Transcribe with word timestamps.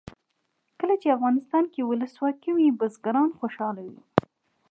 کله 0.79 0.95
چې 1.01 1.15
افغانستان 1.17 1.63
کې 1.73 1.81
ولسواکي 1.89 2.51
وي 2.53 2.67
بزګران 2.79 3.29
خوشحاله 3.39 3.81
وي. 3.89 4.01